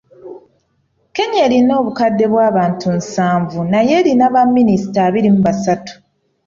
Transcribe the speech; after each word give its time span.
Kenya 1.15 1.39
erina 1.47 1.73
obukadde 1.81 2.25
bw’abantu 2.31 2.87
nsanvu 2.99 3.59
naye 3.71 3.93
erina 4.01 4.25
baminisita 4.35 4.99
abiri 5.07 5.29
mu 5.35 5.41
basatu. 5.47 5.93